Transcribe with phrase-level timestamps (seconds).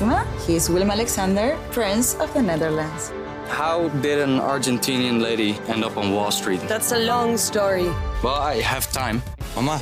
[0.00, 0.24] Maxima.
[0.46, 3.10] He is Willem Alexander, Prince of the Netherlands.
[3.48, 6.60] How did an Argentinian lady end up on Wall Street?
[6.68, 7.90] That's a long story.
[8.22, 9.22] Well, I have time.
[9.54, 9.78] Mama,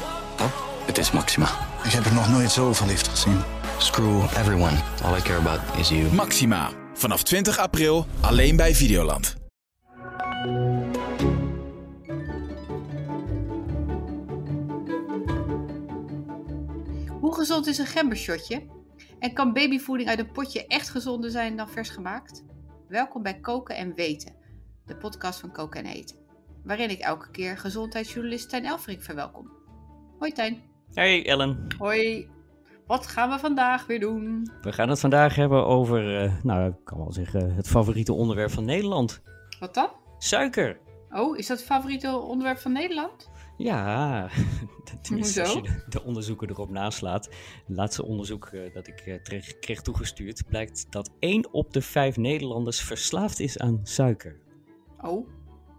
[0.86, 1.46] Het is Maxima.
[1.84, 3.42] ik heb er nog nooit zo verliefd gezien.
[3.78, 4.76] Screw everyone.
[5.04, 6.12] All I care about is you.
[6.12, 6.70] Maxima.
[6.94, 9.36] Vanaf 20 april alleen bij Videoland.
[17.20, 18.75] Hoe gezond is een gembershotje?
[19.18, 22.44] En kan babyvoeding uit een potje echt gezonder zijn dan vers gemaakt?
[22.88, 24.34] Welkom bij Koken en Weten,
[24.86, 26.16] de podcast van Koken en Eten.
[26.64, 29.50] Waarin ik elke keer gezondheidsjournalist Tijn Elfrink verwelkom.
[30.18, 30.62] Hoi Tijn.
[30.92, 32.28] Hey Ellen, Hoi.
[32.86, 34.50] Wat gaan we vandaag weer doen?
[34.62, 38.50] we gaan het vandaag hebben over, eh, nou ik kan wel zeggen, het favoriete onderwerp
[38.50, 39.22] van Nederland.
[39.60, 39.88] Wat dan?
[40.18, 40.78] Suiker.
[41.10, 43.30] Oh, is dat het favoriete onderwerp van Nederland?
[43.56, 44.28] Ja,
[45.02, 47.24] tenminste als je de, de onderzoeken erop naslaat.
[47.66, 51.82] Het laatste onderzoek eh, dat ik eh, kreeg, kreeg toegestuurd blijkt dat 1 op de
[51.82, 54.40] 5 Nederlanders verslaafd is aan suiker.
[55.00, 55.28] Oh,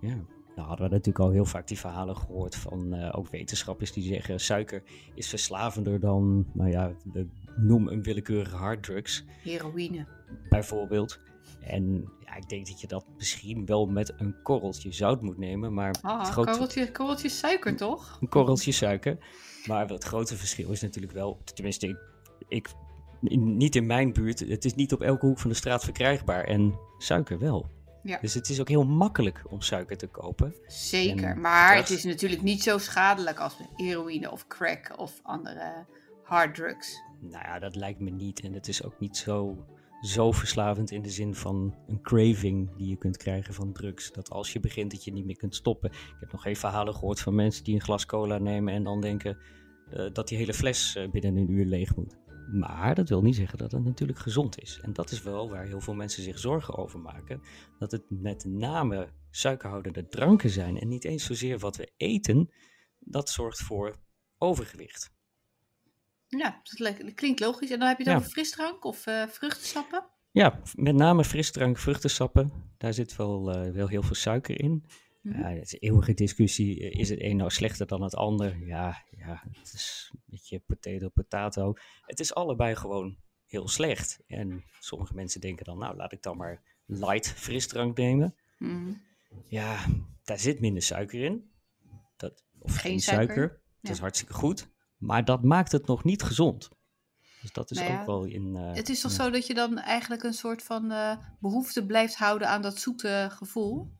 [0.02, 0.17] Ja,
[0.55, 4.03] nou hadden we natuurlijk al heel vaak die verhalen gehoord van eh, ook wetenschappers die
[4.03, 4.83] zeggen suiker
[5.14, 9.25] is verslavender dan, nou ja, de, noem een willekeurige harddrugs.
[9.44, 10.05] heroïne.
[10.50, 11.20] bijvoorbeeld.
[11.59, 15.73] En ja, ik denk dat je dat misschien wel met een korreltje zout moet nemen,
[15.73, 18.17] maar het Ah, grote- korreltje, korreltje suiker toch?
[18.22, 19.17] een korreltje suiker.
[19.66, 21.98] Maar het grote verschil is natuurlijk wel, tenminste, ik,
[22.48, 22.70] ik
[23.22, 26.44] in- niet in mijn buurt, het is niet op elke hoek van de straat verkrijgbaar
[26.44, 27.70] en suiker wel.
[28.03, 28.17] Ja.
[28.22, 30.55] Dus het is ook heel makkelijk om suiker te kopen.
[30.67, 35.20] Zeker, En maar dat- het is natuurlijk niet zo schadelijk als heroïne of crack of
[35.23, 35.86] andere
[36.23, 37.02] harddrugs.
[37.20, 38.39] Nou ja, dat lijkt me niet.
[38.39, 39.66] En het is ook niet zo,
[40.02, 44.12] zo verslavend in de zin van een craving die je kunt krijgen van drugs.
[44.12, 45.92] Dat als je begint dat je niet meer kunt stoppen.
[45.92, 49.02] Ik heb nog geen verhalen gehoord van mensen die een glas cola nemen en dan
[49.02, 49.38] denken
[49.89, 52.17] eh, dat die hele fles eh, binnen een uur leeg moet.
[52.52, 54.80] Maar dat wil niet zeggen dat het natuurlijk gezond is.
[54.81, 57.42] En dat is wel waar heel veel mensen zich zorgen over maken.
[57.80, 62.50] Dat het met name suikerhoudende dranken zijn en niet eens zozeer wat we eten.
[63.00, 63.95] Dat zorgt voor
[64.38, 65.16] overgewicht.
[66.27, 67.71] Ja, dat klinkt logisch.
[67.71, 68.20] En dan heb je het Ja.
[68.20, 70.05] over frisdrank of eh, vruchtensappen?
[70.32, 72.52] Ja, met name frisdrank, vruchtensappen.
[72.77, 74.86] Daar zit wel, eh, wel heel veel suiker in.
[75.21, 75.39] Mhm.
[75.39, 76.80] Ja, het is een eeuwige discussie.
[76.80, 78.65] Is het een nou slechter dan het ander?
[78.65, 81.73] Ja, ja het is een beetje potato, potato.
[82.02, 84.20] Het is allebei gewoon heel slecht.
[84.27, 88.36] En sommige mensen denken dan, nou laat ik dan maar light frisdrank nemen.
[88.58, 88.94] Mhm.
[89.48, 89.86] Ja,
[90.23, 91.52] daar zit minder suiker in.
[92.17, 93.61] Dat, of Geen geen, suiker, suiker.
[93.82, 94.70] Dat is hartstikke goed.
[94.97, 96.69] Maar dat maakt het nog niet gezond.
[97.41, 98.55] Dus dat is Nou ja, ook wel in...
[98.55, 102.15] eh, Het is toch zo dat je dan eigenlijk een soort van eh, behoefte blijft
[102.15, 103.91] houden aan dat zoete gevoel?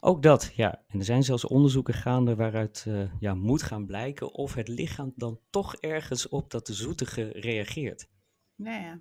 [0.00, 0.82] Ook dat, ja.
[0.88, 5.12] En er zijn zelfs onderzoeken gaande waaruit eh, ja, moet gaan blijken of het lichaam
[5.16, 8.08] dan toch ergens op dat zoetige reageert.
[8.54, 9.00] Ja, ja.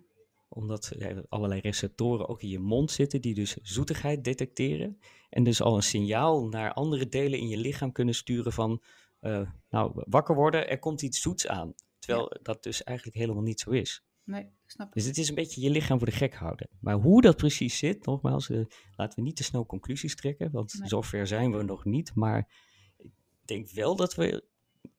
[0.50, 5.00] Omdat er allerlei receptoren ook in je mond zitten die dus zoetigheid detecteren.
[5.30, 8.82] En dus al een signaal naar andere delen in je lichaam kunnen sturen van,
[9.26, 11.74] eh, nou, wakker worden, er komt iets zoets aan.
[12.00, 14.06] Terwijl dat dus eigenlijk helemaal niet zo is.
[14.24, 14.96] Nee, ik snap het.
[14.96, 16.70] Dus het is een beetje je lichaam voor de gek houden.
[16.80, 18.66] Maar hoe dat precies zit, nogmaals, eh,
[18.96, 20.88] laten we niet te snel conclusies trekken, want Nee.
[20.88, 22.16] zover zijn we nog niet.
[22.16, 22.50] Maar
[22.98, 23.12] ik
[23.46, 24.48] denk wel dat we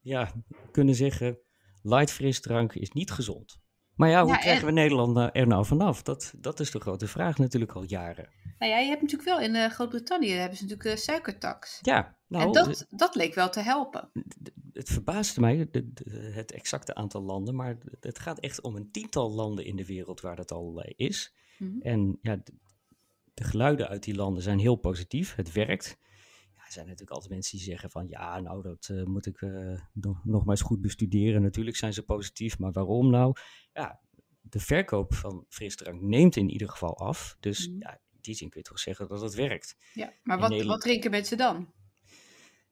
[0.01, 0.33] ja,
[0.71, 1.39] kunnen zeggen,
[1.83, 3.61] light frisdrank is niet gezond.
[3.97, 6.03] Maar ja, hoe Ja, krijgen en- we Nederland er nou vanaf?
[6.03, 8.29] Dat, dat is de grote vraag natuurlijk al jaren.
[8.59, 11.79] Nou ja, je hebt natuurlijk wel in eh, Groot-Brittannië hebben ze natuurlijk een suikertax.
[11.83, 14.11] Ja, nou, en dat, dat leek wel te helpen.
[14.73, 15.93] het verbaasde mij, de-
[16.35, 20.21] het exacte aantal landen, maar het gaat echt om een tiental landen in de wereld
[20.21, 21.35] waar dat al eh, is.
[21.59, 21.81] Mhm.
[21.81, 22.37] En ja,
[23.35, 25.99] de geluiden uit die landen zijn heel positief, het werkt.
[26.67, 29.81] Er zijn natuurlijk altijd mensen die zeggen van ja, nou dat eh, moet ik eh,
[29.93, 31.43] nog, nog maar eens goed bestuderen.
[31.43, 33.37] Natuurlijk zijn ze positief, maar waarom nou?
[33.73, 34.01] Ja,
[34.41, 37.37] de verkoop van frisdrank neemt in ieder geval af.
[37.41, 37.79] Dus Mhm.
[37.81, 39.77] ja, in die zin kun je toch zeggen dat het werkt.
[39.95, 41.73] Ja, maar wat, Nederland- wat drinken mensen dan?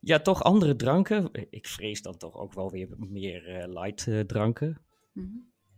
[0.00, 1.28] Ja, toch andere dranken.
[1.50, 4.84] Ik vrees dan toch ook wel weer meer eh, light dranken.
[5.12, 5.28] Mhm.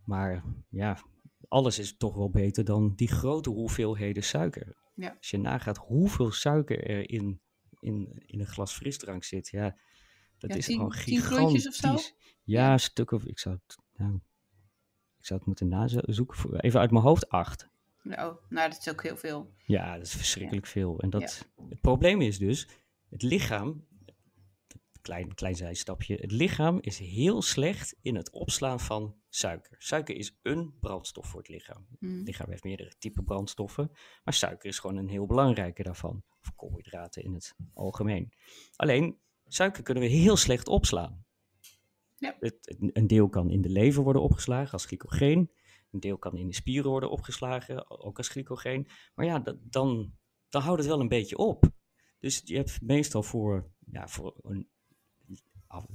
[0.04, 0.98] Maar ja,
[1.48, 4.76] alles is toch wel beter dan die grote hoeveelheden suiker.
[4.94, 5.14] Ja.
[5.18, 7.40] Als je nagaat hoeveel suiker er in,
[7.86, 9.76] in, in een glas frisdrank zit, ja,
[10.38, 11.68] dat Ja, is tien- gewoon gigantisch.
[11.68, 11.96] of zo?
[12.42, 14.14] Ja, een stuk of, ik zou het, nou,
[15.18, 17.68] ik zou het moeten nazoeken, even uit mijn hoofd, acht.
[18.02, 19.52] Nou, nou, dat is ook heel veel.
[19.64, 21.00] Ja, dat is verschrikkelijk veel.
[21.00, 22.68] En dat, het probleem is dus,
[23.08, 23.86] het lichaam,
[25.06, 29.76] klein, klein zijstapje, het lichaam is heel slecht in het opslaan van suiker.
[29.78, 31.86] Suiker is een brandstof voor het lichaam.
[32.18, 33.90] Het lichaam heeft meerdere typen brandstoffen,
[34.24, 36.24] maar suiker is gewoon een heel belangrijke daarvan.
[36.40, 38.32] Of koolhydraten in het algemeen.
[38.76, 41.24] Alleen, suiker kunnen we heel slecht opslaan.
[42.16, 42.36] Ja.
[42.40, 45.50] Het, het- een deel kan in de lever worden opgeslagen als glycogeen.
[45.90, 48.88] Een deel kan in de spieren worden opgeslagen, ook als glycogeen.
[49.14, 50.12] Maar ja, dat, dan,
[50.48, 51.64] dan houdt het wel een beetje op.
[52.18, 54.68] Dus je hebt meestal voor, ja, voor een,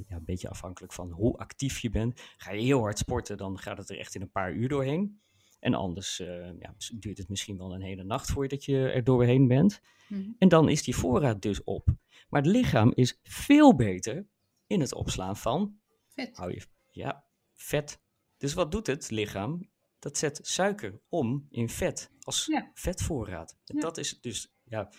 [0.07, 2.21] ja, een beetje afhankelijk van hoe actief je bent.
[2.37, 5.21] Ga je heel hard sporten, dan gaat het er echt in een paar uur doorheen.
[5.59, 9.47] En anders eh, ja, duurt het misschien wel een hele nacht voordat je er doorheen
[9.47, 9.81] bent.
[10.07, 10.29] Mhm.
[10.37, 11.87] En dan is die voorraad dus op.
[12.29, 14.27] Maar het lichaam is veel beter
[14.67, 16.37] in het opslaan van Vet.
[16.37, 18.01] hou je, ja, vet.
[18.37, 19.69] Dus wat doet het lichaam?
[19.99, 22.71] Dat zet suiker om in vet, als Ja.
[22.73, 23.57] vetvoorraad.
[23.65, 23.81] En Ja.
[23.81, 24.91] dat is dus, ja,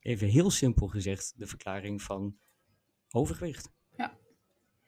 [0.00, 2.38] even heel simpel gezegd, de verklaring van
[3.10, 3.72] overgewicht.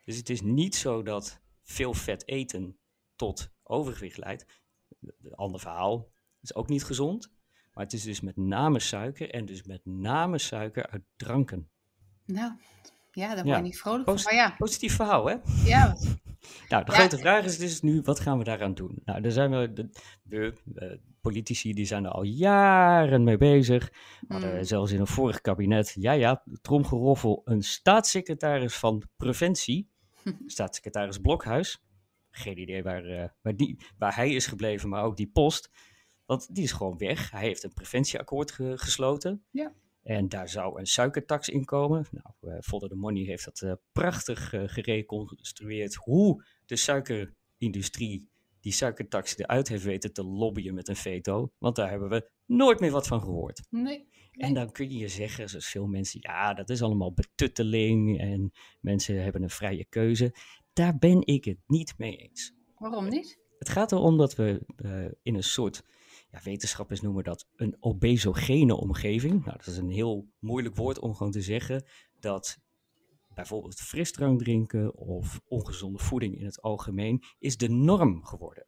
[0.08, 2.76] Dus het is niet zo dat veel vet eten
[3.16, 4.46] tot overgewicht leidt.
[5.00, 6.08] Een ander verhaal
[6.40, 7.30] is ook niet gezond.
[7.74, 11.68] Maar het is dus met name suiker en dus met name suiker uit dranken.
[12.26, 12.52] Nou,
[13.12, 13.56] ja, daar word Ja.
[13.56, 14.34] je niet vrolijk Posi- van.
[14.36, 15.36] Maar ja, Positief verhaal, hè?
[15.64, 15.96] ja,
[16.68, 16.98] Nou, de Ja.
[16.98, 19.02] grote vraag is dus nu, wat gaan we daaraan doen?
[19.04, 19.72] Nou, daar zijn we,
[20.24, 23.88] de, eh, politici, die zijn er al jaren mee bezig.
[24.20, 24.64] We hadden Mm.
[24.64, 29.88] zelfs in een vorig kabinet, ja ja, tromgeroffel, een staatssecretaris van Preventie,
[30.46, 31.82] staatssecretaris Blokhuis.
[32.30, 35.70] Geen idee waar, eh, waar, die, waar hij is gebleven, maar ook die post.
[36.26, 37.30] Want die is gewoon weg.
[37.30, 39.44] Hij heeft een preventieakkoord ge- gesloten.
[39.50, 39.72] Ja.
[40.02, 42.06] En daar zou een suikertax in komen.
[42.10, 45.94] Nou, Follow the Money heeft dat eh, prachtig gereconstrueerd.
[45.94, 48.28] Hoe de suikerindustrie
[48.68, 51.52] die suikertax eruit heeft weten te lobbyen met een veto.
[51.58, 53.62] Want daar hebben we nooit meer wat van gehoord.
[53.70, 54.08] nee.
[54.32, 58.52] En dan kun je je zeggen, zoals veel mensen, ja, dat is allemaal betutteling en
[58.80, 60.34] mensen hebben een vrije keuze.
[60.72, 62.52] Daar ben ik het niet mee eens.
[62.74, 63.38] Waarom niet?
[63.58, 65.82] Het gaat erom dat we eh, in een soort,
[66.30, 69.44] ja, wetenschappers noemen dat een obesogene omgeving.
[69.44, 71.84] Nou, dat is een heel moeilijk woord om gewoon te zeggen
[72.20, 72.58] dat
[73.38, 78.66] bijvoorbeeld frisdrank drinken of ongezonde voeding in het algemeen is de norm geworden.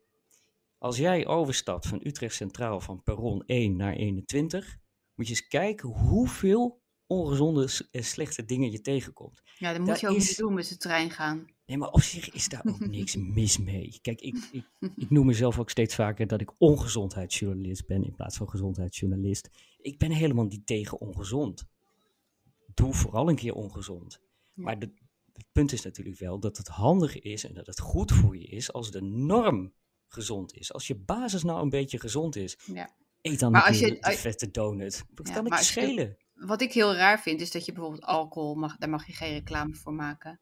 [0.78, 4.78] Als jij overstapt van Utrecht Centraal van perron 1 naar 21,
[5.14, 9.42] moet je eens kijken hoeveel ongezonde en slechte dingen je tegenkomt.
[9.58, 11.46] Ja, dan moet Daar je ook is- niet doen met de trein gaan.
[11.66, 13.98] Nee, maar op zich is daar ook niks mis mee.
[14.02, 14.64] Kijk, ik, ik,
[14.96, 19.50] ik noem mezelf ook steeds vaker dat ik ongezondheidsjournalist ben in plaats van gezondheidsjournalist.
[19.80, 21.64] Ik ben helemaal niet tegen ongezond.
[22.74, 24.20] Doe vooral een keer ongezond.
[24.62, 24.92] Maar de,
[25.32, 28.46] het punt is natuurlijk wel dat het handig is en dat het goed voor je
[28.46, 29.72] is als de norm
[30.08, 30.72] gezond is.
[30.72, 32.90] Als je basis nou een beetje gezond is, Ja.
[33.20, 35.04] eet dan Maar een als keer je- de vette donut.
[35.14, 36.16] Wat Ja, kan het je je- schelen?
[36.34, 39.32] Wat ik heel raar vind, is dat je bijvoorbeeld alcohol, mag, daar mag je geen
[39.34, 40.40] reclame voor maken.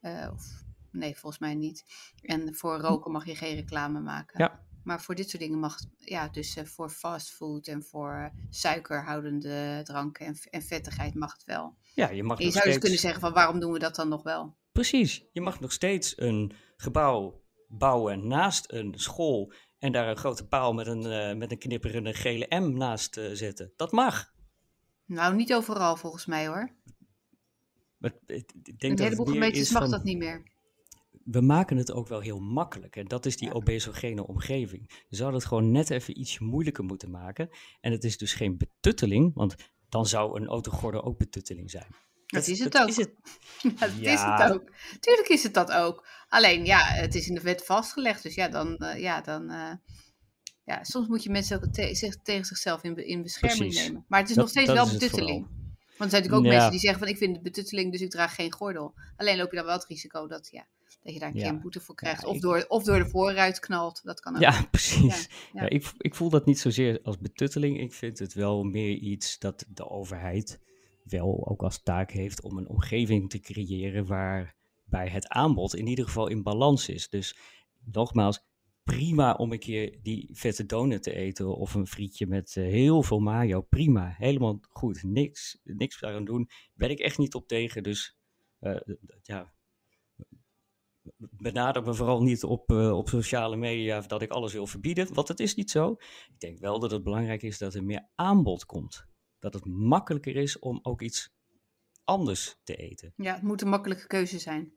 [0.00, 1.84] Eh, of, nee, volgens mij niet.
[2.22, 4.38] En voor roken mag je geen reclame maken.
[4.40, 4.68] Ja.
[4.84, 10.26] Maar voor dit soort dingen mag, ja, dus eh, voor fastfood en voor suikerhoudende dranken
[10.26, 11.76] en, en vettigheid mag het wel.
[11.94, 13.94] Ja, je mag En je nog zou dus kunnen zeggen van waarom doen we dat
[13.94, 14.56] dan nog wel?
[14.72, 15.24] Precies.
[15.32, 20.72] Je mag nog steeds een gebouw bouwen naast een school en daar een grote paal
[20.72, 23.72] met een, eh, met een knipperende gele M naast eh, zetten.
[23.76, 24.32] Dat mag.
[25.04, 26.70] Nou, niet overal volgens mij hoor.
[27.96, 30.42] Maar ik denk Een heleboel gemeentes is mag van, dat niet meer.
[31.24, 32.96] We maken het ook wel heel makkelijk.
[32.96, 33.54] En dat is die Ja.
[33.54, 35.04] obesogene omgeving.
[35.08, 37.48] Je zou het gewoon net even iets moeilijker moeten maken.
[37.80, 39.54] En het is dus geen betutteling, want
[39.88, 41.86] dan zou een autogordel ook betutteling zijn.
[42.26, 42.88] Dat is het dat ook.
[42.88, 43.14] Is het.
[43.62, 44.72] Ja, dat is het ook.
[45.00, 46.06] Tuurlijk is het dat ook.
[46.28, 48.22] Alleen, ja, het is in de wet vastgelegd.
[48.22, 49.72] Dus ja, dan, eh, ja, dan eh,
[50.64, 53.86] ja, soms moet je mensen ook te- zich, tegen zichzelf in, in bescherming Precies.
[53.86, 54.04] nemen.
[54.08, 55.46] Maar het is Dat- nog steeds wel betutteling.
[56.00, 56.50] Want er zijn natuurlijk ook Ja.
[56.52, 58.94] mensen die zeggen van ik vind het betutteling, dus ik draag geen gordel.
[59.16, 60.66] Alleen loop je dan wel het risico dat, ja,
[61.02, 61.48] dat je daar een keer Ja.
[61.50, 62.22] een boete voor krijgt.
[62.22, 64.00] Ja, of, ik- door, of door de voorruit knalt.
[64.04, 64.40] Dat kan ook.
[64.40, 65.28] Ja, precies.
[65.52, 65.62] ja.
[65.62, 67.80] Ja, ik, ik voel dat niet zozeer als betutteling.
[67.80, 70.60] Ik vind het wel meer iets dat de overheid
[71.04, 76.04] wel ook als taak heeft om een omgeving te creëren waarbij het aanbod in ieder
[76.04, 77.08] geval in balans is.
[77.08, 77.36] Dus
[77.84, 78.40] nogmaals,
[78.84, 83.02] prima om een keer die vette donut te eten of een frietje met eh, heel
[83.02, 83.60] veel mayo.
[83.60, 85.02] Prima, helemaal goed.
[85.02, 86.48] Niks, niks daaraan doen.
[86.74, 87.82] Ben ik echt niet op tegen.
[87.82, 88.16] Dus
[88.58, 88.80] eh,
[89.22, 89.54] ja,
[91.16, 95.28] benader me vooral niet op, eh, op sociale media dat ik alles wil verbieden, want
[95.28, 95.92] het is niet zo.
[96.28, 99.06] Ik denk wel dat het belangrijk is dat er meer aanbod komt.
[99.38, 101.34] Dat het makkelijker is om ook iets
[102.04, 103.12] anders te eten.
[103.16, 104.72] Ja, het moet een makkelijke keuze zijn.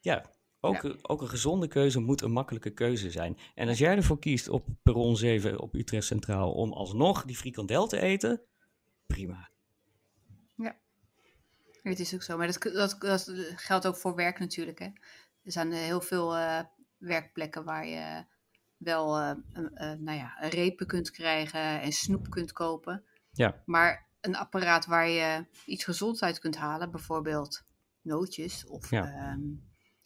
[0.00, 0.33] Ja,
[0.64, 3.38] ook, ook een gezonde keuze moet een makkelijke keuze zijn.
[3.54, 7.86] En als jij ervoor kiest op perron 7 op Utrecht Centraal om alsnog die frikandel
[7.86, 8.40] te eten,
[9.06, 9.52] prima.
[11.90, 12.36] Het is ook zo.
[12.36, 14.78] Maar dat, dat, dat geldt ook voor werk natuurlijk.
[14.78, 14.86] Hè.
[15.42, 16.60] Er zijn heel veel eh,
[16.96, 18.24] werkplekken waar je
[18.76, 19.32] wel eh,
[19.98, 23.04] nou ja, repen kunt krijgen en snoep kunt kopen.
[23.32, 27.64] Ja, Maar een apparaat waar je iets gezonds uit kunt halen, bijvoorbeeld
[28.00, 29.04] nootjes of Ja.
[29.04, 29.40] ehm,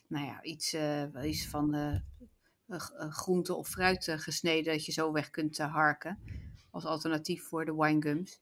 [0.09, 2.01] nou ja, iets, eh, iets van de
[2.69, 2.79] uh,
[3.11, 6.19] groente of fruit gesneden dat je zo weg kunt harken.
[6.71, 8.41] Als alternatief voor de winegums.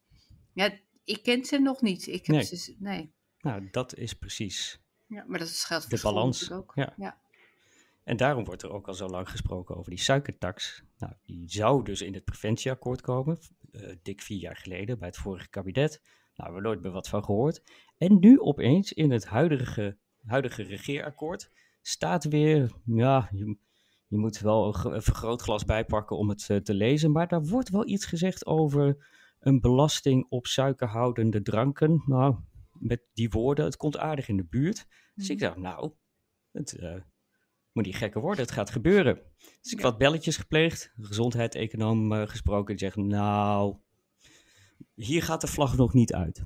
[0.52, 2.06] Ja, ik ken ze nog niet.
[2.06, 2.44] Ik heb Nee.
[2.44, 3.12] Ze, nee.
[3.40, 6.52] Nou, dat is precies Ja, maar dat is geldt voor de balans.
[6.52, 6.73] ook.
[6.75, 6.94] Ja.
[6.96, 7.18] Ja.
[8.04, 10.82] En daarom wordt er ook al zo lang gesproken over die suikertax.
[10.99, 13.38] Nou, die zou dus in het preventieakkoord komen,
[13.73, 16.00] eh, dik vier jaar geleden bij het vorige kabinet.
[16.02, 17.62] Nou, we hebben nooit meer wat van gehoord.
[17.99, 21.50] En nu opeens in het huidige, huidige regeerakkoord
[21.83, 23.56] staat weer, ja, je,
[24.06, 27.45] je moet wel een, gro- een vergrootglas bijpakken om het eh, te lezen, maar daar
[27.45, 29.06] wordt wel iets gezegd over
[29.40, 32.02] een belasting op suikerhoudende dranken.
[32.06, 32.37] Nou,
[32.73, 34.87] met die woorden, het komt aardig in de buurt.
[35.14, 35.92] Dus ik dacht, nou,
[36.52, 37.00] het eh,
[37.73, 39.21] moet niet gekker worden, het gaat gebeuren.
[39.62, 39.85] Dus ik Ja.
[39.85, 43.76] wat belletjes gepleegd, gezondheidseconoom eh gesproken, die zegt, nou,
[44.95, 46.45] hier gaat de vlag nog niet uit.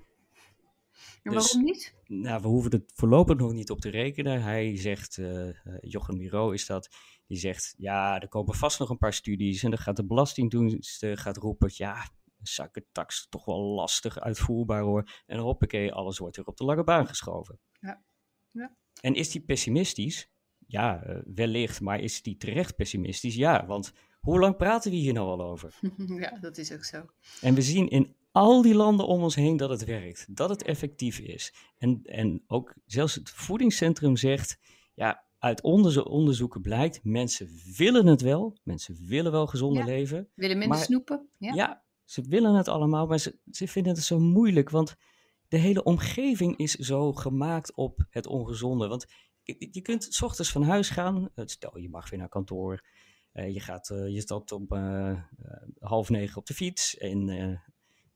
[1.22, 1.94] En Dus- waarom niet?
[2.06, 4.42] Nou, we hoeven er voorlopig nog niet op te rekenen.
[4.42, 5.48] Hij zegt, eh,
[5.80, 6.88] Jochem Miro is dat,
[7.26, 11.02] die zegt, ja, er komen vast nog een paar studies en dan gaat de Belastingdienst
[11.02, 12.10] eh, gaat roepen, ja,
[12.42, 15.22] suikertax toch wel lastig uitvoerbaar hoor.
[15.26, 17.58] En hoppakee, alles wordt weer op de lange baan geschoven.
[17.80, 18.02] Ja.
[18.50, 18.76] Ja.
[19.00, 20.30] En is die pessimistisch?
[20.66, 23.34] Ja, eh, wellicht, maar is die terecht pessimistisch?
[23.34, 25.78] Ja, want hoe lang praten we hier nou al over?
[26.20, 27.04] ja, dat is ook zo.
[27.40, 30.62] En we zien in al die landen om ons heen dat het werkt, dat het
[30.62, 31.54] effectief is.
[31.78, 34.58] En, en ook zelfs het voedingscentrum zegt,
[34.94, 39.88] ja, uit onderzo- onderzoeken blijkt, mensen willen het wel, mensen willen wel gezonder Ja.
[39.88, 40.28] leven.
[40.34, 41.28] Willen minder Maar- snoepen?
[41.38, 41.54] Ja.
[41.54, 41.84] Ja.
[42.04, 44.94] ze willen het allemaal, maar ze, ze vinden het zo moeilijk, want
[45.48, 48.88] de hele omgeving is zo gemaakt op het ongezonde.
[48.88, 49.06] Want
[49.42, 52.86] je, je kunt s ochtends van huis gaan, stel je mag weer naar kantoor,
[53.32, 55.22] eh, je, gaat, eh, je stapt om eh,
[55.78, 57.28] half negen op de fiets en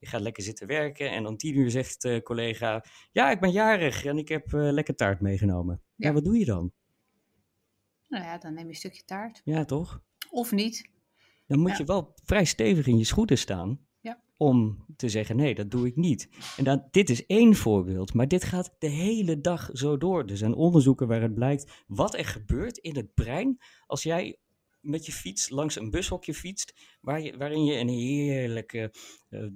[0.05, 3.51] je gaat lekker zitten werken en om tien uur zegt de collega, ja ik ben
[3.51, 5.83] jarig en ik heb eh, lekker taart meegenomen.
[5.97, 6.09] Ja.
[6.09, 6.15] Ja.
[6.15, 6.73] wat doe je dan?
[8.09, 9.41] Nou ja, dan neem je een stukje taart.
[9.45, 10.03] Ja toch?
[10.31, 10.91] Of niet.
[11.47, 11.77] Dan moet Ja.
[11.79, 13.87] je wel vrij stevig in je schoenen staan
[14.37, 16.29] om te zeggen: nee, dat doe ik niet.
[16.57, 20.25] En dan, dit is één voorbeeld, maar dit gaat de hele dag zo door.
[20.25, 24.39] Er zijn onderzoeken waaruit blijkt wat er gebeurt in het brein als jij
[24.81, 28.95] met je fiets langs een bushokje fietst, waar je, waarin je een heerlijke,
[29.29, 29.47] eh,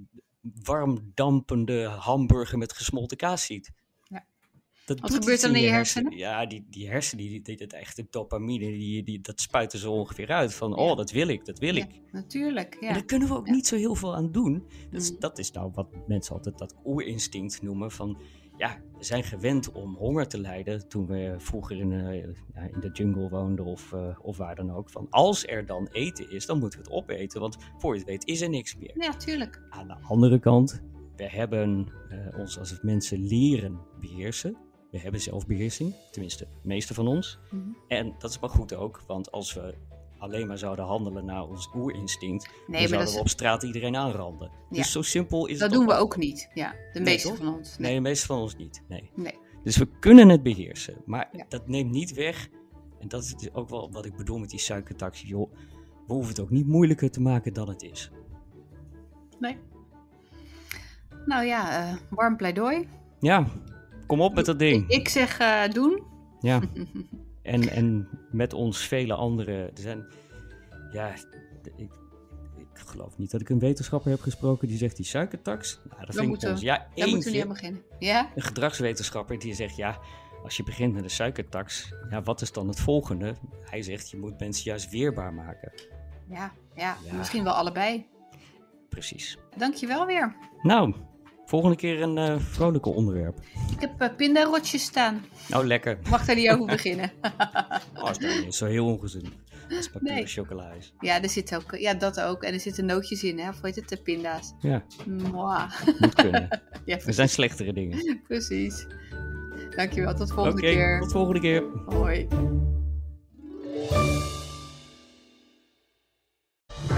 [0.63, 3.71] warm dampende hamburger met gesmolten kaas ziet.
[4.07, 4.25] Ja.
[4.85, 6.11] Dat Wat gebeurt dan in je hersenen.
[6.11, 6.29] hersenen?
[6.33, 10.29] Ja, die, die hersenen, die, die, dat echte dopamine, die, die, dat spuiten zo ongeveer
[10.31, 10.53] uit.
[10.53, 10.75] Van, Ja.
[10.75, 12.01] oh, dat wil ik, dat wil Ja, ik.
[12.11, 12.75] natuurlijk.
[12.75, 12.93] En Ja.
[12.93, 14.63] daar kunnen we ook niet zo heel veel aan doen.
[14.91, 15.19] Dat is, Mm.
[15.19, 17.91] dat is nou wat mensen altijd dat oerinstinct noemen.
[17.91, 18.17] Van
[18.59, 22.89] ja, we zijn gewend om honger te lijden toen we vroeger in, eh, in de
[22.93, 24.89] jungle woonden of, eh, of waar dan ook.
[24.89, 27.41] Van als er dan eten is, dan moeten we het opeten.
[27.41, 28.93] Want voor je het weet is er niks meer.
[28.95, 29.61] ja, tuurlijk.
[29.69, 30.81] Aan de andere kant,
[31.15, 34.57] we hebben eh, ons als mensen leren beheersen.
[34.91, 37.39] We hebben zelfbeheersing, tenminste de meeste van ons.
[37.51, 37.69] Mhm.
[37.87, 39.75] En dat is maar goed ook, want als we
[40.19, 43.63] alleen maar zouden handelen naar ons oerinstinct, Nee, dan maar zouden dat, we op straat
[43.63, 44.51] iedereen aanranden.
[44.69, 44.77] Ja.
[44.77, 46.49] Dus zo simpel is is, het dat doen we ook niet.
[46.53, 47.77] Ja, de meeste van ons.
[47.77, 47.95] Nee, Nee.
[47.95, 48.83] de meeste van ons niet.
[48.87, 49.09] Nee.
[49.15, 49.37] Nee.
[49.63, 51.45] Dus we kunnen het beheersen, maar Ja.
[51.49, 52.49] dat neemt niet weg.
[52.99, 55.21] En dat is dus ook wel wat ik bedoel met die suikertax.
[55.21, 55.51] Joh,
[56.07, 58.11] we hoeven het ook niet moeilijker te maken dan het is.
[59.39, 59.57] nee.
[61.25, 62.87] Nou ja, eh, warm pleidooi.
[63.19, 63.45] Ja,
[64.07, 64.87] kom op met dat ding.
[64.89, 66.03] Ik zeg eh, doen.
[66.39, 66.61] Ja.
[67.41, 69.55] En, en met ons vele anderen.
[69.55, 70.05] Er zijn,
[70.91, 71.13] ja,
[71.75, 71.91] ik,
[72.57, 75.79] ik geloof niet dat ik een wetenschapper heb gesproken die zegt die suikertax.
[75.89, 76.61] Nou, dat vind ik ons.
[76.61, 77.81] Ja, Daar moeten aan beginnen.
[77.99, 78.29] Ja?
[78.35, 79.99] Een gedragswetenschapper die zegt ja,
[80.43, 83.35] als je begint met een suikertax, ja, wat is dan het volgende?
[83.63, 85.71] Hij zegt je moet mensen juist weerbaar maken.
[86.29, 87.13] Ja, ja, Ja.
[87.13, 88.07] misschien wel allebei.
[88.89, 89.37] Precies.
[89.57, 90.35] Dankjewel weer.
[90.61, 90.93] Nou,
[91.49, 93.37] volgende keer een eh vrolijke onderwerp.
[93.71, 95.25] Ik heb uh, pindarotjes staan.
[95.47, 95.97] Nou, lekker.
[96.09, 97.11] Mag daar niet over beginnen.
[97.95, 99.29] Oh, is nou niet zo heel ongezond.
[99.77, 100.25] Als pure Nee.
[100.27, 100.93] chocola is.
[100.99, 102.43] ja, er zit ook, ja, dat ook.
[102.43, 103.49] En er zitten nootjes in, hè?
[103.49, 103.89] Of heet het?
[103.89, 104.53] De pinda's.
[104.59, 105.71] Ja, Mwah.
[105.99, 106.47] moet kunnen.
[106.85, 108.21] Ja, Er zijn slechtere dingen.
[108.27, 108.87] precies.
[109.75, 110.99] Dankjewel, tot volgende keer.
[110.99, 111.63] tot volgende keer.
[111.85, 112.27] Hoi.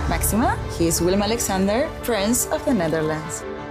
[0.10, 3.42] Maxima, he is Willem Alexander, Prince of the Netherlands.